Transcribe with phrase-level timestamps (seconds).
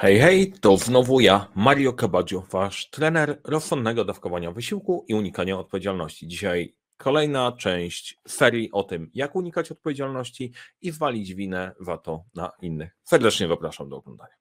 [0.00, 6.28] Hej, hej, to znowu ja, Mario Cabaggio, wasz trener rozsądnego dawkowania wysiłku i unikania odpowiedzialności.
[6.28, 12.52] Dzisiaj kolejna część serii o tym, jak unikać odpowiedzialności i zwalić winę za to na
[12.62, 12.96] innych.
[13.04, 14.37] Serdecznie zapraszam do oglądania.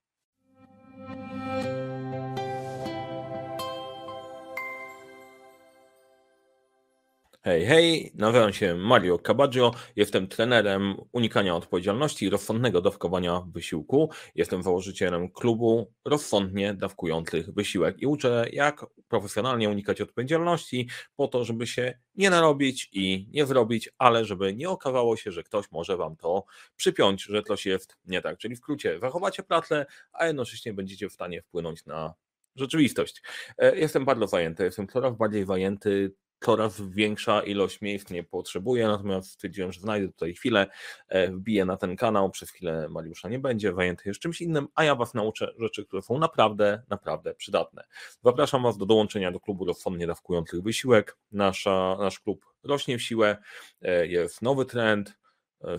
[7.48, 14.09] Hej, hej, nazywam się Mario Cabaggio, jestem trenerem unikania odpowiedzialności i rozsądnego dawkowania wysiłku.
[14.36, 21.68] Jestem założycielem klubu rozsądnie dawkujących wysiłek i uczę, jak profesjonalnie unikać odpowiedzialności po to, żeby
[21.68, 26.16] się nie narobić i nie zrobić, ale żeby nie okazało się, że ktoś może wam
[26.16, 26.45] to
[26.76, 28.38] przypiąć, że coś jest nie tak.
[28.38, 32.13] Czyli w skrócie, zachowacie pracę, a jednocześnie będziecie w stanie wpłynąć na
[32.55, 33.23] rzeczywistość.
[33.57, 39.32] E, jestem bardzo zajęty, jestem coraz bardziej zajęty coraz większa ilość miejsc nie potrzebuję, natomiast
[39.32, 40.68] stwierdziłem, że znajdę tutaj chwilę,
[41.08, 44.84] e, wbiję na ten kanał, przez chwilę Mariusza nie będzie, zajęty jest czymś innym, a
[44.84, 47.84] ja Was nauczę rzeczy, które są naprawdę, naprawdę przydatne.
[48.23, 51.18] Zapraszam Was do dołączenia do klubu rozsądnie dawkujących wysiłek.
[51.32, 53.38] Nasza, nasz klub rośnie w siłę,
[53.82, 55.18] e, jest nowy trend,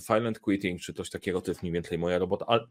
[0.07, 2.67] silent quitting, czy coś takiego, to jest mniej więcej moja robota, ale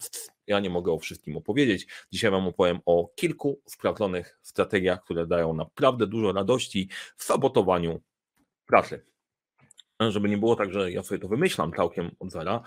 [0.48, 1.88] ja nie mogę o wszystkim opowiedzieć.
[2.12, 8.02] Dzisiaj Wam opowiem o kilku sprawdzonych strategiach, które dają naprawdę dużo radości w sabotowaniu
[8.66, 9.06] pracy.
[10.02, 12.62] E, żeby nie było tak, że ja sobie to wymyślam całkiem od zera,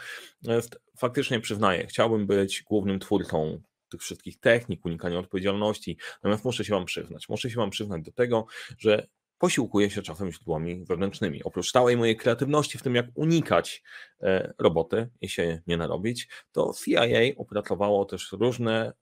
[0.49, 0.61] e,
[0.97, 6.85] faktycznie przyznaję, chciałbym być głównym twórcą tych wszystkich technik, unikania odpowiedzialności, natomiast muszę się Wam
[6.85, 8.47] przyznać, muszę się Wam przyznać do tego,
[8.79, 9.07] że
[9.41, 11.45] posiłkuję się czasem źródłami wewnętrznymi.
[11.45, 13.83] Oprócz stałej mojej kreatywności w tym, jak unikać
[14.23, 18.93] e, roboty i się nie narobić, to CIA opracowało też różne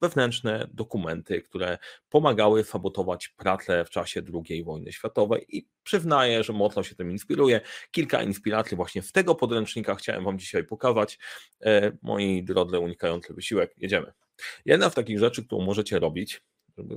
[0.00, 1.78] wewnętrzne dokumenty, które
[2.08, 7.60] pomagały sabotować pracę w czasie II wojny światowej i przyznaję, że mocno się tym inspiruje.
[7.90, 11.18] Kilka inspiracji właśnie w tego podręcznika chciałem Wam dzisiaj pokazać.
[11.60, 14.12] E, moi drodzy, unikający wysiłek, jedziemy.
[14.64, 16.42] Jedna z takich rzeczy, którą możecie robić,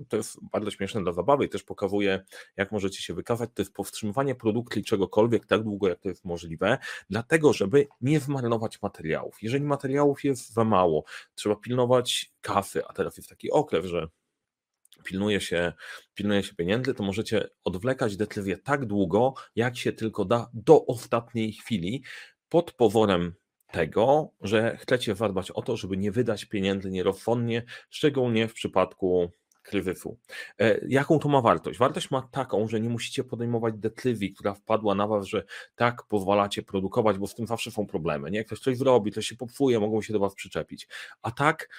[0.09, 2.25] to jest bardzo śmieszne dla zabawy i też pokazuje,
[2.57, 6.77] jak możecie się wykazać, to jest powstrzymywanie produkcji czegokolwiek tak długo, jak to jest możliwe,
[7.09, 9.37] dlatego, żeby nie zmarnować materiałów.
[9.41, 11.03] Jeżeli materiałów jest za mało,
[11.35, 14.07] trzeba pilnować kasy, a teraz jest taki okres, że
[15.03, 15.73] pilnuje się,
[16.13, 21.53] pilnuje się pieniędzy, to możecie odwlekać decyzję tak długo, jak się tylko da, do ostatniej
[21.53, 22.03] chwili,
[22.49, 23.33] pod pozorem
[23.71, 29.31] tego, że chcecie zadbać o to, żeby nie wydać pieniędzy nierozsądnie, szczególnie w przypadku
[29.67, 30.17] kryzysu.
[30.59, 31.79] E, jaką to ma wartość?
[31.79, 35.43] Wartość ma taką, że nie musicie podejmować decyzji, która wpadła na was, że
[35.75, 38.31] tak pozwalacie produkować, bo z tym zawsze są problemy.
[38.31, 38.43] Nie?
[38.43, 40.87] Ktoś coś zrobi, to się popsuje, mogą się do was przyczepić.
[41.21, 41.69] A tak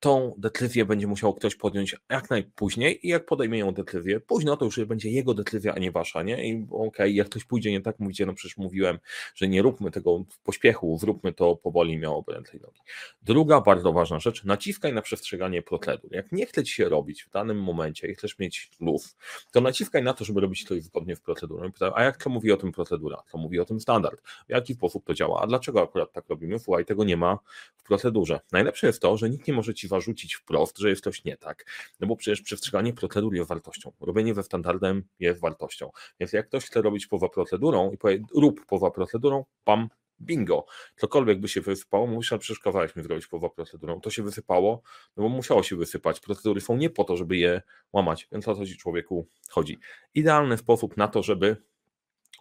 [0.00, 4.64] tą decyzję będzie musiał ktoś podjąć jak najpóźniej i jak podejmie ją decyzję, późno to
[4.64, 6.48] już będzie jego decyzja, a nie wasza, nie?
[6.48, 8.98] I okej, okay, jak ktoś pójdzie nie tak, mówicie, no przecież mówiłem,
[9.34, 12.80] że nie róbmy tego w pośpiechu, zróbmy to powoli, miałoby ręce i nogi.
[13.22, 16.12] Druga bardzo ważna rzecz, naciskaj na przestrzeganie procedur.
[16.12, 19.16] Jak nie chce ci się robić w danym momencie i chcesz mieć luz,
[19.52, 21.70] to naciskaj na to, żeby robić to zgodnie w procedurze.
[21.94, 23.22] A jak to mówi o tym procedura?
[23.32, 24.22] To mówi o tym standard.
[24.22, 25.40] W jaki sposób to działa?
[25.42, 26.58] A dlaczego akurat tak robimy?
[26.58, 27.38] Słuchaj, tego nie ma
[27.76, 28.40] w procedurze.
[28.52, 31.64] Najlepsze jest to, że nikt nie może ci zarzucić wprost, że jest coś nie tak.
[32.00, 33.92] No bo przecież przestrzeganie procedur jest wartością.
[34.00, 35.90] Robienie we standardem jest wartością.
[36.20, 39.88] Więc jak ktoś chce robić poza procedurą i powie, rób poza procedurą, pam,
[40.20, 40.66] bingo.
[40.96, 44.00] Cokolwiek by się wysypało, mówisz, ale mi zrobić poza procedurą.
[44.00, 44.82] To się wysypało,
[45.16, 46.20] no bo musiało się wysypać.
[46.20, 49.78] Procedury są nie po to, żeby je łamać, więc o co ci człowieku chodzi.
[50.14, 51.56] Idealny sposób na to, żeby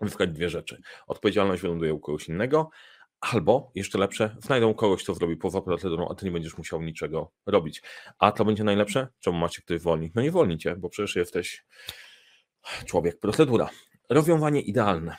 [0.01, 0.81] wyskać dwie rzeczy.
[1.07, 2.69] Odpowiedzialność wyląduje u kogoś innego,
[3.21, 7.31] Albo jeszcze lepsze, znajdą kogoś, kto zrobi poza procedurą, a ty nie będziesz musiał niczego
[7.45, 7.81] robić.
[8.19, 9.07] A to będzie najlepsze?
[9.19, 10.13] Czemu macie ktoś zwolnić?
[10.15, 11.65] No nie wolnicie, bo przecież jesteś
[12.85, 13.69] człowiek procedura.
[14.09, 15.15] Rozwiązanie idealne.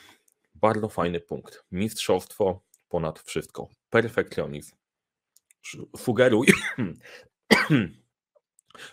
[0.55, 1.63] Bardzo fajny punkt.
[1.71, 3.67] Mistrzostwo ponad wszystko.
[3.89, 4.75] Perfekcjonizm.
[5.97, 6.47] Sugeruj.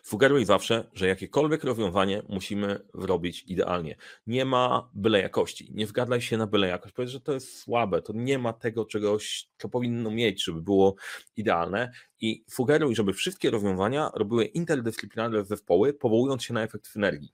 [0.03, 3.97] Sugeruj zawsze, że jakiekolwiek rozwiązanie musimy robić idealnie.
[4.27, 5.71] Nie ma byle jakości.
[5.75, 6.95] Nie zgadzaj się na byle jakość.
[6.95, 10.95] Powiedz, że to jest słabe, to nie ma tego czegoś, co powinno mieć, żeby było
[11.37, 11.91] idealne.
[12.21, 17.33] I sugeruj, żeby wszystkie rozwiązania robiły interdyscyplinarne zespoły, powołując się na efekt synergii.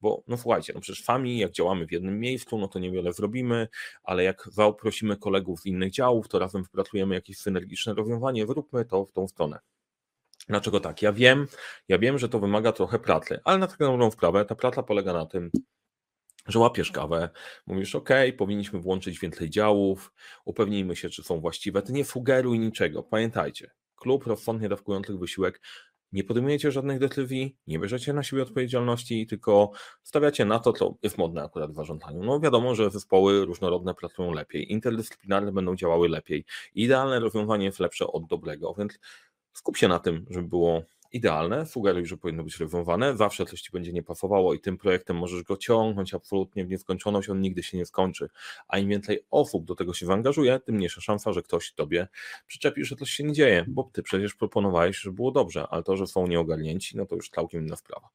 [0.00, 3.68] Bo no słuchajcie, no przecież sami jak działamy w jednym miejscu, no to niewiele zrobimy,
[4.02, 9.06] ale jak zaprosimy kolegów z innych działów, to razem wypracujemy jakieś synergiczne rozwiązanie, zróbmy to
[9.06, 9.58] w tą stronę.
[10.48, 11.02] Dlaczego tak?
[11.02, 11.46] Ja wiem,
[11.88, 15.12] ja wiem, że to wymaga trochę pracy, ale na taką dobrą sprawę ta praca polega
[15.12, 15.50] na tym,
[16.46, 17.28] że łapiesz kawę,
[17.66, 18.08] mówisz, OK,
[18.38, 20.12] powinniśmy włączyć więcej działów,
[20.44, 21.82] upewnijmy się, czy są właściwe.
[21.82, 23.02] Ty nie fugeruj niczego.
[23.02, 25.60] Pamiętajcie, klub rozsądnie dawkujących wysiłek
[26.14, 29.70] nie podejmujecie żadnych decyzji, nie bierzecie na siebie odpowiedzialności, tylko
[30.02, 32.24] stawiacie na to, co jest modne akurat w zarządzaniu.
[32.24, 36.44] No wiadomo, że zespoły różnorodne pracują lepiej, interdyscyplinarne będą działały lepiej.
[36.74, 38.98] Idealne rozwiązanie jest lepsze od dobrego, więc
[39.54, 40.82] skup się na tym, żeby było
[41.14, 45.16] idealne, sugeruj, że powinno być reformowane, zawsze coś ci będzie nie pasowało i tym projektem
[45.16, 48.28] możesz go ciągnąć absolutnie w nieskończoność, on nigdy się nie skończy,
[48.68, 52.08] a im więcej osób do tego się zaangażuje, tym mniejsza szansa, że ktoś tobie
[52.46, 55.96] przyczepi, że coś się nie dzieje, bo ty przecież proponowałeś, że było dobrze, ale to,
[55.96, 58.08] że są nieogarnięci, no to już całkiem inna sprawa.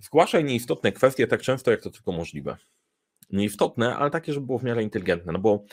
[0.00, 2.56] Zgłaszaj nieistotne kwestie tak często, jak to tylko możliwe.
[3.30, 5.64] Nieistotne, ale takie, żeby było w miarę inteligentne, no bo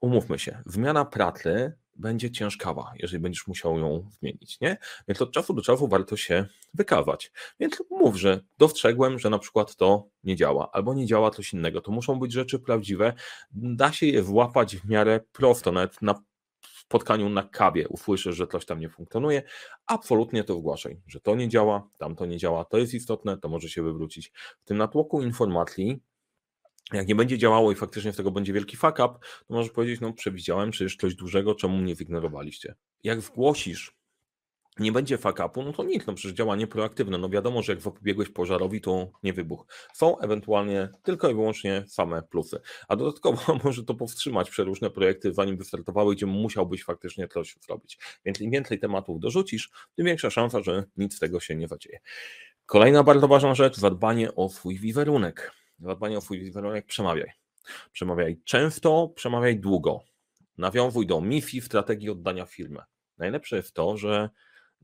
[0.00, 4.76] umówmy się, wymiana pracy będzie ciężkawa, jeżeli będziesz musiał ją zmienić, nie?
[5.08, 7.32] Więc od czasu do czasu warto się wykazać.
[7.60, 11.80] Więc mów, że dostrzegłem, że na przykład to nie działa, albo nie działa coś innego.
[11.80, 13.12] To muszą być rzeczy prawdziwe.
[13.52, 16.14] Da się je włapać w miarę prosto, nawet na
[16.84, 19.42] spotkaniu na kawie usłyszysz, że coś tam nie funkcjonuje,
[19.86, 23.48] absolutnie to zgłaszaj, że to nie działa, tam to nie działa, to jest istotne, to
[23.48, 24.32] może się wywrócić.
[24.60, 26.00] W tym natłoku informacji
[26.92, 29.14] jak nie będzie działało i faktycznie z tego będzie wielki fuck up,
[29.48, 32.74] to możesz powiedzieć, no przewidziałem przecież coś dużego, czemu mnie zignorowaliście.
[33.02, 33.94] Jak zgłosisz,
[34.78, 37.82] nie będzie fuck upu, no to nic, no przecież działanie proaktywne, no wiadomo, że jak
[37.82, 39.66] zapobiegłeś pożarowi, to nie wybuch.
[39.92, 45.56] Są ewentualnie tylko i wyłącznie same plusy, a dodatkowo może to powstrzymać przeróżne projekty, zanim
[45.56, 47.98] wystartowały, gdzie musiałbyś faktycznie coś zrobić.
[48.24, 51.98] Więc im więcej tematów dorzucisz, tym większa szansa, że nic z tego się nie zadzieje.
[52.66, 57.32] Kolejna bardzo ważna rzecz, zadbanie o swój wizerunek zadbanie o swój wizerunek, przemawiaj.
[57.92, 60.00] Przemawiaj często, przemawiaj długo.
[60.58, 62.80] Nawiązuj do misji, strategii oddania firmy.
[63.18, 64.30] Najlepsze jest to, że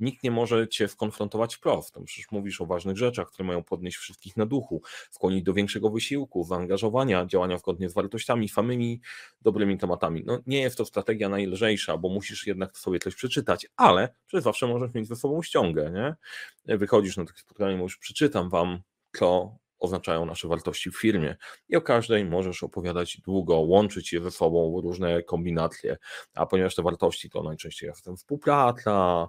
[0.00, 1.94] nikt nie może cię skonfrontować wprost.
[1.94, 5.90] Tam przecież mówisz o ważnych rzeczach, które mają podnieść wszystkich na duchu, skłonić do większego
[5.90, 9.00] wysiłku, zaangażowania, działania zgodnie z wartościami, samymi
[9.40, 10.22] dobrymi tematami.
[10.26, 14.66] No, nie jest to strategia najlżejsza, bo musisz jednak sobie coś przeczytać, ale przecież zawsze
[14.66, 16.76] możesz mieć ze sobą ściągę, nie?
[16.76, 18.80] Wychodzisz na takie spotkanie, mówisz, przeczytam wam
[19.18, 21.36] to oznaczają nasze wartości w firmie.
[21.68, 25.96] I o każdej możesz opowiadać długo, łączyć je ze sobą, różne kombinacje,
[26.34, 29.28] a ponieważ te wartości to najczęściej jest współpraca,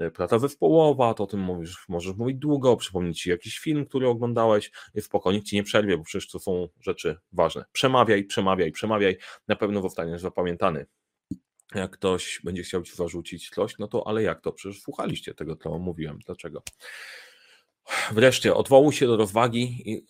[0.00, 4.08] e, praca zespołowa, to o tym mówisz, możesz mówić długo, przypomnieć ci jakiś film, który
[4.08, 7.64] oglądałeś, spokojnie, ci nie przerwie, bo przecież to są rzeczy ważne.
[7.72, 9.16] Przemawiaj, przemawiaj, przemawiaj,
[9.48, 10.86] na pewno zostaniesz zapamiętany.
[11.74, 14.52] Jak ktoś będzie chciał ci zarzucić coś, no to ale jak to?
[14.52, 16.18] Przecież słuchaliście tego, co mówiłem.
[16.26, 16.62] Dlaczego?
[18.12, 20.06] Wreszcie odwołuj się do rozwagi i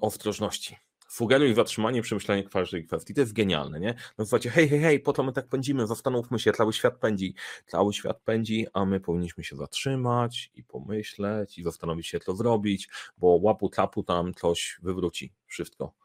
[0.00, 0.76] ostrożności.
[1.08, 3.14] Sugeruj zatrzymanie, przemyślenie każdej kwestii.
[3.14, 3.94] To jest genialne, nie?
[4.18, 7.34] No słuchajcie, hej, hej, hej, po to my tak pędzimy, zastanówmy się, cały świat pędzi.
[7.66, 12.88] Cały świat pędzi, a my powinniśmy się zatrzymać i pomyśleć i zastanowić się, co zrobić,
[13.18, 15.99] bo łapu tapu tam coś wywróci wszystko.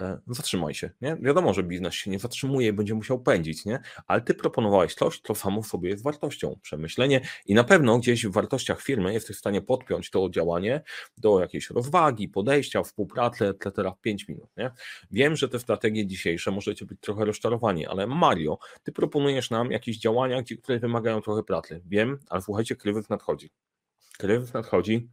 [0.00, 1.16] E, zatrzymaj się, nie?
[1.20, 3.80] Wiadomo, że biznes się nie zatrzymuje i będzie musiał pędzić, nie?
[4.06, 8.26] Ale ty proponowałeś coś, co samo w sobie jest wartością, przemyślenie i na pewno gdzieś
[8.26, 10.82] w wartościach firmy jesteś w stanie podpiąć to działanie
[11.18, 13.92] do jakiejś rozwagi, podejścia, współpracy, etc.
[13.98, 14.70] w 5 minut, nie?
[15.10, 19.98] Wiem, że te strategie dzisiejsze możecie być trochę rozczarowani, ale Mario, ty proponujesz nam jakieś
[19.98, 21.82] działania, które wymagają trochę pracy.
[21.86, 23.50] Wiem, ale słuchajcie, kryzys nadchodzi.
[24.18, 25.08] Kryzys nadchodzi,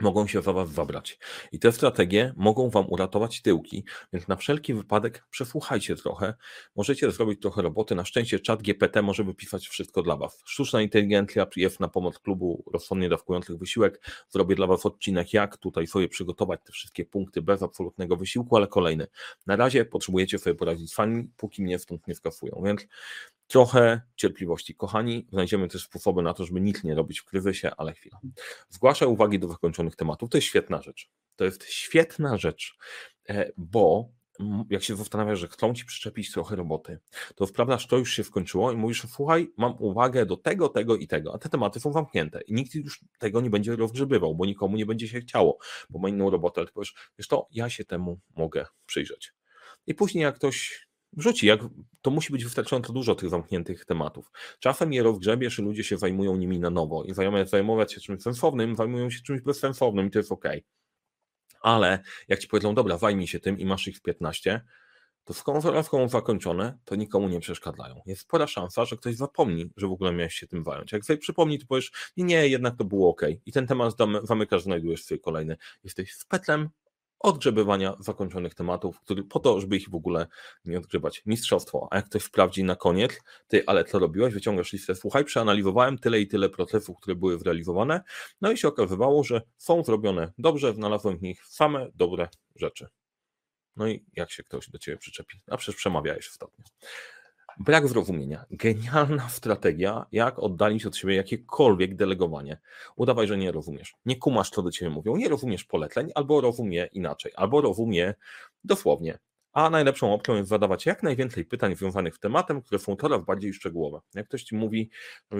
[0.00, 1.18] mogą się za was zabrać.
[1.52, 6.34] I te strategie mogą wam uratować tyłki, więc na wszelki wypadek przesłuchajcie trochę.
[6.76, 7.94] Możecie zrobić trochę roboty.
[7.94, 10.42] Na szczęście czat GPT może wypisać wszystko dla was.
[10.44, 14.02] Sztuczna inteligencja jest na pomoc klubu rozsądnie dawkujących wysiłek.
[14.28, 18.66] Zrobię dla was odcinek, jak tutaj sobie przygotować te wszystkie punkty bez absolutnego wysiłku, ale
[18.66, 19.06] kolejny.
[19.46, 22.86] Na razie potrzebujecie sobie poradzić z fani, póki mnie stąd nie skasują, więc
[23.48, 24.74] trochę cierpliwości.
[24.74, 28.20] Kochani, znajdziemy też sposoby na to, żeby nic nie robić w kryzysie, ale chwila.
[28.68, 30.30] Zgłaszaj uwagi do wykończonych tematów.
[30.30, 31.10] To jest świetna rzecz.
[31.36, 32.76] To jest świetna rzecz,
[33.28, 34.08] e, bo
[34.70, 36.98] jak się zastanawiasz, że chcą ci przyczepić trochę roboty,
[37.34, 41.06] to wprawdaż to już się skończyło i mówisz, słuchaj, mam uwagę do tego, tego i
[41.06, 44.76] tego, a te tematy są zamknięte i nikt już tego nie będzie rozgrzebywał, bo nikomu
[44.76, 45.58] nie będzie się chciało,
[45.90, 49.32] bo ma inną robotę, ale ty powiesz, wiesz to, ja się temu mogę przyjrzeć.
[49.86, 51.46] I później jak ktoś wrzuci.
[51.46, 51.60] Jak,
[52.02, 54.30] to musi być wystarczająco dużo tych zamkniętych tematów.
[54.58, 58.22] Czasem je rozgrzebiesz i ludzie się zajmują nimi na nowo i zamiast zajmować się czymś
[58.22, 60.44] sensownym, zajmują się czymś bezsensownym i to jest ok.
[61.60, 64.60] Ale jak ci powiedzą, dobra, zajmij się tym i masz ich w 15,
[65.28, 68.00] to skoro są zakończone, to nikomu nie przeszkadzają.
[68.06, 70.92] Jest spora szansa, że ktoś zapomni, że w ogóle miałeś się tym zająć.
[70.92, 73.22] Jak sobie przypomni, to powiesz, nie, nie, jednak to było ok.
[73.46, 75.56] I ten temat zamykasz, znajdujesz sobie kolejny.
[75.84, 76.68] Jesteś spetlem
[77.20, 80.26] odgrzebywania zakończonych tematów, który, po to, żeby ich w ogóle
[80.64, 81.22] nie odgrzebać.
[81.26, 81.88] Mistrzostwo.
[81.90, 83.12] A jak ktoś sprawdzi na koniec,
[83.48, 84.34] ty, ale co robiłeś?
[84.34, 88.00] Wyciągasz listę, słuchaj, przeanalizowałem tyle i tyle procesów, które były zrealizowane,
[88.40, 92.86] no i się okazywało, że są zrobione dobrze, znalazłem w nich same dobre rzeczy.
[93.76, 95.40] No i jak się ktoś do ciebie przyczepi?
[95.50, 96.64] A przecież przemawiałeś ostatnio.
[97.60, 98.44] Brak zrozumienia.
[98.50, 102.58] Genialna strategia, jak oddalić od siebie jakiekolwiek delegowanie.
[102.96, 103.94] Udawaj, że nie rozumiesz.
[104.06, 105.16] Nie kumasz, co do ciebie mówią.
[105.16, 108.14] Nie rozumiesz poleceń, albo rozumie inaczej, albo rozumie
[108.64, 109.18] dosłownie.
[109.58, 113.54] A najlepszą opcją jest zadawać jak najwięcej pytań związanych z tematem, które są coraz bardziej
[113.54, 114.00] szczegółowe.
[114.14, 114.90] Jak ktoś ci mówi,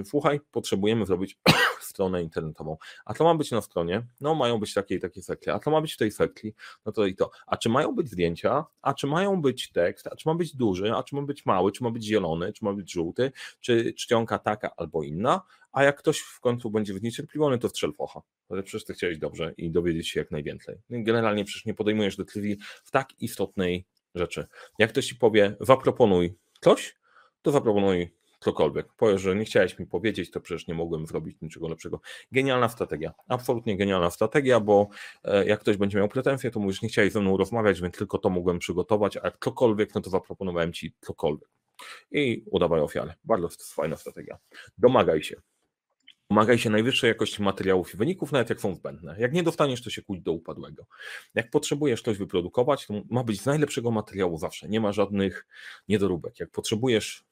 [0.05, 1.39] słuchaj, potrzebujemy zrobić
[1.81, 2.77] stronę internetową.
[3.05, 4.07] A to ma być na stronie?
[4.21, 5.55] No mają być takie i takie sekcje.
[5.55, 6.55] A to ma być w tej sekcji?
[6.87, 7.31] No to i to.
[7.47, 8.65] A czy mają być zdjęcia?
[8.83, 10.07] A czy mają być tekst?
[10.07, 10.95] A czy ma być duży?
[10.95, 11.73] A czy ma być mały?
[11.73, 12.53] Czy ma być zielony?
[12.53, 13.33] Czy ma być żółty?
[13.61, 15.43] Czy czcionka taka albo inna?
[15.79, 18.21] A jak ktoś w końcu będzie zniecierpliwiony, to strzel focha.
[18.49, 20.77] Ale przecież ty chciałeś dobrze i dowiedzieć się jak najwięcej.
[20.91, 24.47] Generalnie przecież nie podejmujesz decyzji w tak istotnej rzeczy.
[24.79, 26.97] Jak ktoś ci powie, zaproponuj coś,
[27.43, 28.87] to zaproponuj cokolwiek.
[28.97, 32.01] Powiesz, że nie chciałeś mi powiedzieć, to przecież nie mogłem zrobić niczego lepszego.
[32.33, 34.89] Genialna strategia, absolutnie genialna strategia, bo
[35.25, 38.19] e, jak ktoś będzie miał pretensje, to mówisz, nie chciałeś ze mną rozmawiać, więc tylko
[38.19, 41.49] to mogłem przygotować, a jak cokolwiek, no to zaproponowałem ci cokolwiek.
[42.11, 43.15] I udawaj ofiarę.
[43.25, 44.39] Bardzo fajna strategia.
[44.79, 45.37] Domagaj się.
[46.31, 49.17] Domagaj się najwyższej jakości materiałów i wyników, nawet jak są zbędne.
[49.19, 50.87] Jak nie dostaniesz, to się kłóć do upadłego.
[51.35, 54.69] Jak potrzebujesz coś wyprodukować, to ma być z najlepszego materiału zawsze.
[54.69, 55.47] Nie ma żadnych
[55.89, 56.41] niedoróbek.
[56.41, 57.25] Jak potrzebujesz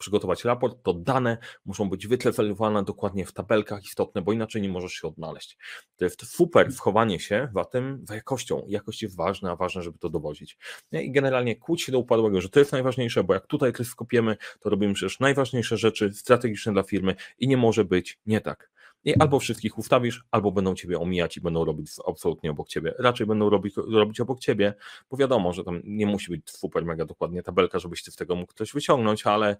[0.00, 4.92] przygotować raport, to dane muszą być wytlefelowane dokładnie w tabelkach istotne, bo inaczej nie możesz
[4.92, 5.58] się odnaleźć.
[5.96, 8.64] To jest super wchowanie się w tym za jakością.
[8.68, 10.58] Jakość jest ważna, a ważne, żeby to dowodzić.
[10.92, 14.36] I generalnie kłóć się do upadłego, że to jest najważniejsze, bo jak tutaj coś skopiemy,
[14.60, 18.70] to robimy przecież najważniejsze rzeczy strategiczne dla firmy i nie może być nie tak.
[19.04, 22.94] I albo wszystkich ustawisz, albo będą ciebie omijać i będą robić absolutnie obok ciebie.
[22.98, 24.74] Raczej będą robić, robić obok ciebie,
[25.10, 28.36] bo wiadomo, że tam nie musi być super mega dokładnie tabelka, żebyś ty z tego
[28.36, 29.56] mógł coś wyciągnąć, ale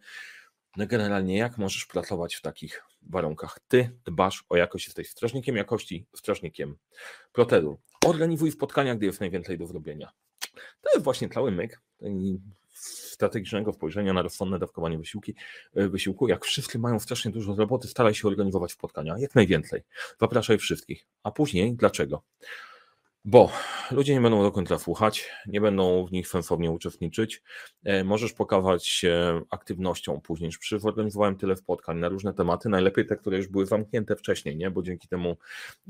[0.76, 3.58] no generalnie jak możesz pracować w takich warunkach?
[3.68, 6.76] Ty dbasz o jakość, jesteś strażnikiem jakości, strażnikiem
[7.32, 7.76] procedur.
[8.06, 10.12] Organizuj spotkania, gdy jest najwięcej do zrobienia.
[10.80, 11.80] To jest właśnie cały myk
[12.72, 15.34] strategicznego spojrzenia na rozsądne dawkowanie wysiłki,
[15.74, 16.28] e, wysiłku.
[16.28, 19.82] Jak wszyscy mają strasznie dużo roboty, staraj się organizować spotkania, jak najwięcej.
[20.20, 21.06] Zapraszaj wszystkich.
[21.22, 22.22] A później dlaczego?
[23.24, 23.50] Bo
[23.90, 27.42] ludzie nie będą do końca słuchać, nie będą w nich sensownie uczestniczyć.
[27.84, 30.50] E, możesz pokazać się aktywnością później.
[30.60, 34.70] Przy zorganizowałem tyle spotkań na różne tematy, najlepiej te, które już były zamknięte wcześniej, nie?
[34.70, 35.36] bo dzięki temu,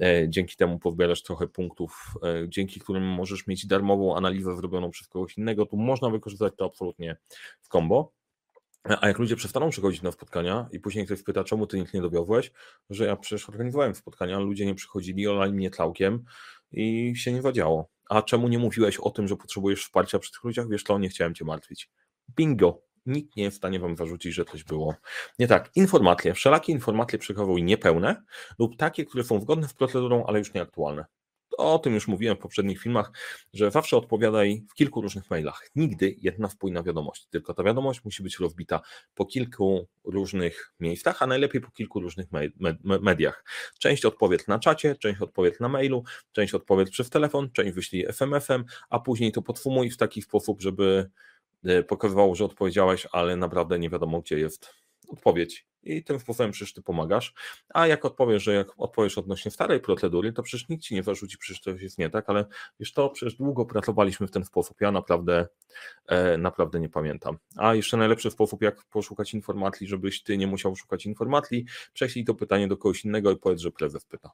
[0.00, 5.08] e, dzięki temu pozbierasz trochę punktów, e, dzięki którym możesz mieć darmową analizę zrobioną przez
[5.08, 5.66] kogoś innego.
[5.66, 7.16] Tu można wykorzystać to absolutnie
[7.60, 8.12] w combo.
[9.00, 12.00] A jak ludzie przestaną przychodzić na spotkania i później ktoś pyta, czemu ty nic nie
[12.00, 12.52] dowiozłeś,
[12.90, 16.24] że ja przecież organizowałem spotkania, ludzie nie przychodzili, olali mnie całkiem,
[16.72, 17.88] i się nie wadziało.
[18.08, 20.68] A czemu nie mówiłeś o tym, że potrzebujesz wsparcia przy tych ludziach?
[20.68, 21.90] Wiesz to nie chciałem cię martwić.
[22.36, 22.82] Bingo.
[23.06, 24.94] Nikt nie jest w stanie wam zarzucić, że coś było
[25.38, 25.70] nie tak.
[25.74, 28.22] Informacje, wszelakie informacje przechowuj niepełne
[28.58, 31.04] lub takie, które są zgodne z procedurą, ale już nieaktualne
[31.60, 33.12] o tym już mówiłem w poprzednich filmach,
[33.52, 35.70] że zawsze odpowiadaj w kilku różnych mailach.
[35.76, 38.80] Nigdy jedna wpłyna wiadomość, tylko ta wiadomość musi być rozbita
[39.14, 42.26] po kilku różnych miejscach, a najlepiej po kilku różnych
[42.82, 43.44] mediach.
[43.78, 48.64] Część odpowiedz na czacie, część odpowiedz na mailu, część odpowiedz przez telefon, część wyślij SMS-em,
[48.90, 51.10] a później to podfumuj w taki sposób, żeby
[51.64, 54.74] e, pokazywało, że odpowiedziałeś, ale naprawdę nie wiadomo, gdzie jest
[55.12, 57.34] odpowiedź i tym sposobem przecież ty pomagasz.
[57.74, 61.38] A jak odpowiesz, że jak odpowiesz odnośnie starej procedury, to przecież nikt ci nie zarzuci,
[61.38, 62.44] przecież to jest nie tak, ale
[62.80, 64.80] wiesz to, przecież długo pracowaliśmy w ten sposób.
[64.80, 65.48] Ja naprawdę,
[66.06, 67.38] e, naprawdę nie pamiętam.
[67.56, 72.34] A jeszcze najlepszy sposób, jak poszukać informacji, żebyś ty nie musiał szukać informacji, prześlij to
[72.34, 74.30] pytanie do kogoś innego i powiedz, że prezes pyta.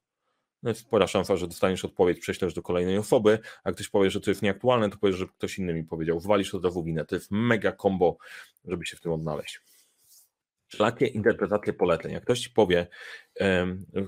[0.63, 4.21] No jest spora szansa, że dostaniesz odpowiedź, prześlesz do kolejnej osoby, a ktoś powie, że
[4.21, 6.21] to jest nieaktualne, to powiesz, że ktoś inny mi powiedział.
[6.21, 7.05] Walisz od razu winę.
[7.05, 8.17] To jest mega combo,
[8.65, 9.61] żeby się w tym odnaleźć
[10.69, 12.13] wszelakie interpretacje poleceń.
[12.13, 12.87] Jak ktoś ci powie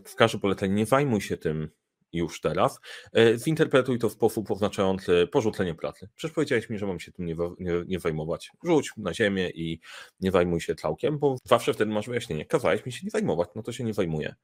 [0.05, 1.71] w każdym poleceniu, nie zajmuj się tym
[2.13, 2.81] już teraz,
[3.13, 6.09] e, zinterpretuj to w sposób oznaczający porzucenie pracy.
[6.15, 8.51] Przecież powiedziałeś mi, że mam się tym nie, nie, nie zajmować.
[8.65, 9.81] Rzuć na ziemię i
[10.21, 12.45] nie zajmuj się całkiem, bo zawsze wtedy masz wyjaśnienie.
[12.45, 14.35] Kazałeś mi się nie zajmować, no to się nie zajmuję.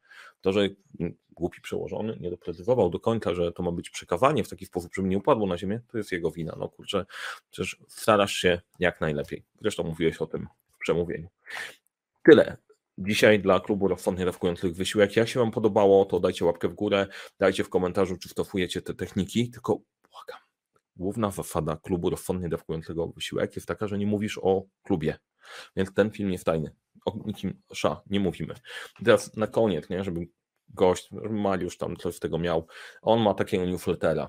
[0.40, 0.68] To, że
[1.30, 5.08] głupi przełożony nie doprecyzował do końca, że to ma być przekazanie w taki sposób, żeby
[5.08, 6.56] nie upadło na ziemię, to jest jego wina.
[6.58, 7.06] No kurczę,
[7.50, 9.44] przecież starasz się jak najlepiej.
[9.60, 11.28] Zresztą mówiłeś o tym w przemówieniu.
[12.24, 12.56] Tyle.
[12.98, 15.16] Dzisiaj dla klubu rozsądnie dawkujących wysiłek.
[15.16, 17.06] Jak się Wam podobało, to dajcie łapkę w górę,
[17.38, 19.78] dajcie w komentarzu, czy stosujecie te techniki, tylko
[20.10, 20.38] błagam.
[20.96, 25.18] Główna zasada klubu rozsądnie dawkującego wysiłek jest taka, że nie mówisz o klubie.
[25.76, 26.74] Więc ten film jest tajny.
[27.04, 28.54] O nikim sza nie mówimy.
[29.04, 30.20] Teraz na koniec, nie, żeby
[30.68, 32.66] gość, Mariusz tam coś z tego miał,
[33.02, 34.28] on ma takiego newslettera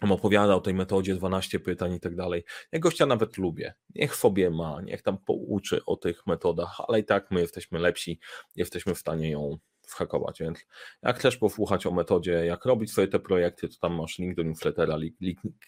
[0.00, 2.44] on opowiada o tej metodzie 12 pytań i tak dalej.
[2.72, 3.74] Ja gościa nawet lubię.
[3.94, 8.20] Niech sobie ma, niech tam pouczy o tych metodach, ale i tak my jesteśmy lepsi,
[8.56, 10.58] jesteśmy w stanie ją whakować, więc
[11.02, 14.42] jak chcesz posłuchać o metodzie, jak robić swoje te projekty, to tam masz link do
[14.42, 14.98] newslettera,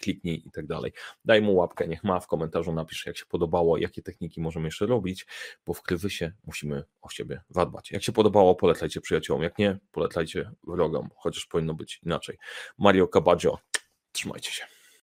[0.00, 0.92] kliknij i tak dalej.
[1.25, 4.87] Daj mu łapkę, niech ma w komentarzu, napisz jak się podobało, jakie techniki możemy jeszcze
[4.87, 5.26] robić,
[5.66, 7.90] bo w kryzysie musimy o siebie zadbać.
[7.90, 12.38] Jak się podobało, polecajcie przyjaciołom, jak nie, polecajcie wrogom, chociaż powinno być inaczej.
[12.78, 13.59] Mario Cabaggio
[14.16, 14.75] Trzymajcie się.